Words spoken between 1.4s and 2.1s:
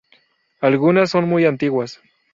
antiguas.